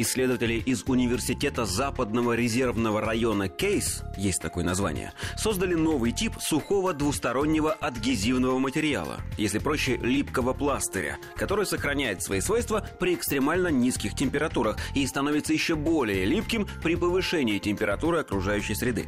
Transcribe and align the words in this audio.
Исследователи 0.00 0.54
из 0.54 0.82
Университета 0.86 1.66
Западного 1.66 2.34
резервного 2.34 3.02
района 3.02 3.48
Кейс, 3.48 4.02
есть 4.16 4.40
такое 4.40 4.64
название, 4.64 5.12
создали 5.36 5.74
новый 5.74 6.12
тип 6.12 6.36
сухого 6.40 6.94
двустороннего 6.94 7.72
адгезивного 7.72 8.58
материала, 8.58 9.20
если 9.36 9.58
проще, 9.58 9.98
липкого 9.98 10.54
пластыря, 10.54 11.18
который 11.36 11.66
сохраняет 11.66 12.22
свои 12.22 12.40
свойства 12.40 12.86
при 12.98 13.14
экстремально 13.14 13.68
низких 13.68 14.14
температурах 14.14 14.78
и 14.94 15.06
становится 15.06 15.52
еще 15.52 15.76
более 15.76 16.24
липким 16.24 16.66
при 16.82 16.94
повышении 16.94 17.58
температуры 17.58 18.20
окружающей 18.20 18.74
среды. 18.74 19.06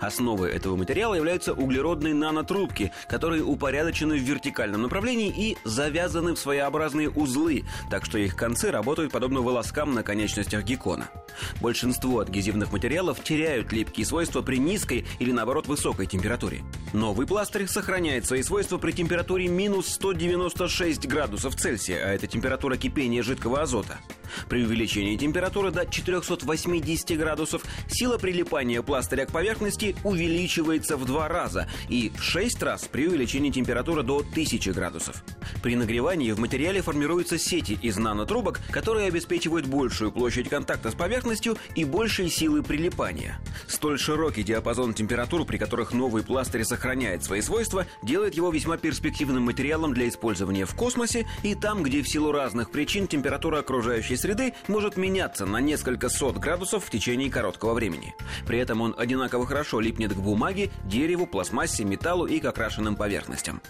Основой 0.00 0.50
этого 0.50 0.74
материала 0.76 1.14
являются 1.14 1.52
углеродные 1.52 2.14
нанотрубки, 2.14 2.90
которые 3.08 3.44
упорядочены 3.44 4.16
в 4.16 4.22
вертикальном 4.22 4.82
направлении 4.82 5.32
и 5.34 5.56
завязаны 5.64 6.34
в 6.34 6.38
своеобразные 6.38 7.10
узлы, 7.10 7.64
так 7.90 8.04
что 8.04 8.18
их 8.18 8.34
концы 8.34 8.72
работают 8.72 9.12
подобно 9.12 9.40
волоскам 9.40 9.94
на 9.94 10.02
конечном 10.02 10.31
конечностях 10.32 10.64
геккона. 10.64 11.08
Большинство 11.60 12.20
адгезивных 12.20 12.72
материалов 12.72 13.22
теряют 13.22 13.72
липкие 13.72 14.06
свойства 14.06 14.42
при 14.42 14.56
низкой 14.56 15.04
или, 15.18 15.32
наоборот, 15.32 15.66
высокой 15.66 16.06
температуре. 16.06 16.62
Новый 16.92 17.26
пластырь 17.26 17.66
сохраняет 17.66 18.26
свои 18.26 18.42
свойства 18.42 18.78
при 18.78 18.92
температуре 18.92 19.48
минус 19.48 19.88
196 19.88 21.06
градусов 21.06 21.56
Цельсия, 21.56 22.04
а 22.04 22.14
это 22.14 22.26
температура 22.26 22.76
кипения 22.76 23.22
жидкого 23.22 23.62
азота. 23.62 23.98
При 24.48 24.64
увеличении 24.64 25.16
температуры 25.16 25.70
до 25.70 25.86
480 25.86 27.18
градусов 27.18 27.62
сила 27.88 28.18
прилипания 28.18 28.82
пластыря 28.82 29.26
к 29.26 29.32
поверхности 29.32 29.96
увеличивается 30.04 30.96
в 30.96 31.04
два 31.04 31.28
раза 31.28 31.68
и 31.88 32.10
в 32.16 32.22
6 32.22 32.62
раз 32.62 32.88
при 32.90 33.08
увеличении 33.08 33.50
температуры 33.50 34.02
до 34.02 34.18
1000 34.18 34.72
градусов. 34.72 35.22
При 35.62 35.76
нагревании 35.76 36.32
в 36.32 36.40
материале 36.40 36.82
формируются 36.82 37.38
сети 37.38 37.78
из 37.82 37.96
нанотрубок, 37.96 38.60
которые 38.70 39.08
обеспечивают 39.08 39.66
большую 39.66 40.12
площадь 40.12 40.48
контакта 40.48 40.90
с 40.90 40.94
поверхностью 40.94 41.56
и 41.74 41.84
большей 41.84 42.28
силы 42.28 42.62
прилипания. 42.62 43.40
Столь 43.66 43.98
широкий 43.98 44.42
диапазон 44.42 44.94
температур, 44.94 45.44
при 45.44 45.58
которых 45.58 45.92
новый 45.92 46.22
пластырь 46.22 46.64
сохраняет 46.64 47.24
свои 47.24 47.40
свойства, 47.40 47.86
делает 48.02 48.34
его 48.34 48.50
весьма 48.50 48.76
перспективным 48.76 49.44
материалом 49.44 49.94
для 49.94 50.08
использования 50.08 50.66
в 50.66 50.74
космосе 50.74 51.26
и 51.42 51.54
там, 51.54 51.82
где 51.82 52.02
в 52.02 52.08
силу 52.08 52.32
разных 52.32 52.70
причин 52.70 53.06
температура 53.06 53.58
окружающей 53.58 54.16
среды 54.22 54.54
может 54.68 54.96
меняться 54.96 55.46
на 55.46 55.58
несколько 55.60 56.08
сот 56.08 56.38
градусов 56.38 56.84
в 56.84 56.90
течение 56.90 57.28
короткого 57.28 57.74
времени. 57.74 58.14
При 58.46 58.58
этом 58.58 58.80
он 58.80 58.94
одинаково 58.96 59.46
хорошо 59.46 59.80
липнет 59.80 60.12
к 60.12 60.16
бумаге, 60.16 60.70
дереву, 60.84 61.26
пластмассе, 61.26 61.84
металлу 61.84 62.26
и 62.26 62.38
к 62.38 62.44
окрашенным 62.44 62.94
поверхностям. 62.94 63.60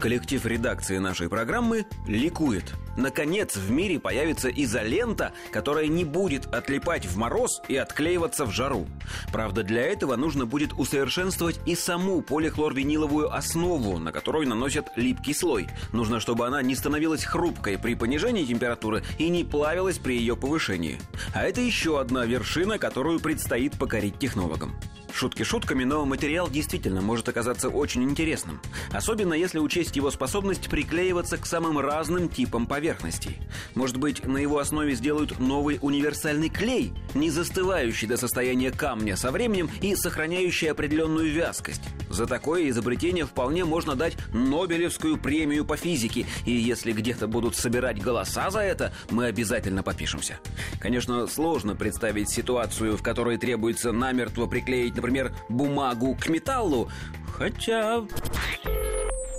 Коллектив 0.00 0.44
редакции 0.46 0.98
нашей 0.98 1.28
программы 1.28 1.84
ликует. 2.06 2.74
Наконец 2.96 3.56
в 3.56 3.70
мире 3.70 4.00
появится 4.00 4.48
изолента, 4.48 5.32
которая 5.52 5.86
не 5.86 6.04
будет 6.04 6.46
отлипать 6.54 7.06
в 7.06 7.16
мороз 7.16 7.60
и 7.68 7.76
отклеиваться 7.76 8.44
в 8.46 8.52
жару. 8.52 8.86
Правда, 9.32 9.62
для 9.62 9.82
этого 9.82 10.16
нужно 10.16 10.46
будет 10.46 10.72
усовершенствовать 10.72 11.60
и 11.66 11.74
саму 11.74 12.22
полихлорвиниловую 12.22 13.32
основу, 13.32 13.98
на 13.98 14.12
которую 14.12 14.48
наносят 14.48 14.86
липкий 14.96 15.34
слой. 15.34 15.68
Нужно, 15.92 16.20
чтобы 16.20 16.46
она 16.46 16.62
не 16.62 16.74
становилась 16.74 17.24
хрупкой 17.24 17.78
при 17.78 17.94
понижении 17.94 18.44
температуры 18.44 19.02
и 19.18 19.28
не 19.28 19.44
плавилась 19.44 19.98
при 19.98 20.16
ее 20.16 20.36
повышении. 20.36 20.98
А 21.34 21.44
это 21.44 21.60
еще 21.60 22.00
одна 22.00 22.24
вершина, 22.24 22.78
которую 22.78 23.20
предстоит 23.20 23.78
покорить 23.78 24.18
технологам. 24.18 24.74
Шутки 25.16 25.44
шутками, 25.44 25.84
но 25.84 26.04
материал 26.04 26.46
действительно 26.46 27.00
может 27.00 27.26
оказаться 27.26 27.70
очень 27.70 28.02
интересным. 28.02 28.60
Особенно 28.92 29.32
если 29.32 29.58
учесть 29.58 29.96
его 29.96 30.10
способность 30.10 30.68
приклеиваться 30.68 31.38
к 31.38 31.46
самым 31.46 31.78
разным 31.78 32.28
типам 32.28 32.66
поверхностей. 32.86 33.36
Может 33.74 33.96
быть, 33.96 34.24
на 34.24 34.38
его 34.38 34.58
основе 34.58 34.94
сделают 34.94 35.40
новый 35.40 35.78
универсальный 35.82 36.48
клей, 36.48 36.92
не 37.14 37.30
застывающий 37.30 38.06
до 38.06 38.16
состояния 38.16 38.70
камня 38.70 39.16
со 39.16 39.32
временем 39.32 39.68
и 39.80 39.96
сохраняющий 39.96 40.70
определенную 40.70 41.32
вязкость. 41.32 41.82
За 42.10 42.26
такое 42.26 42.68
изобретение 42.68 43.26
вполне 43.26 43.64
можно 43.64 43.96
дать 43.96 44.16
Нобелевскую 44.32 45.18
премию 45.18 45.64
по 45.64 45.76
физике, 45.76 46.26
и 46.44 46.52
если 46.52 46.92
где-то 46.92 47.26
будут 47.26 47.56
собирать 47.56 48.00
голоса 48.00 48.50
за 48.50 48.60
это, 48.60 48.92
мы 49.10 49.26
обязательно 49.26 49.82
попишемся. 49.82 50.38
Конечно, 50.78 51.26
сложно 51.26 51.74
представить 51.74 52.30
ситуацию, 52.30 52.96
в 52.96 53.02
которой 53.02 53.36
требуется 53.36 53.90
намертво 53.90 54.46
приклеить, 54.46 54.94
например, 54.94 55.34
бумагу 55.48 56.14
к 56.14 56.28
металлу, 56.28 56.88
хотя... 57.36 58.04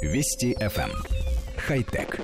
Вести 0.01 0.53
FM. 0.59 0.91
Эм. 0.91 1.17
Хай-тек. 1.57 2.19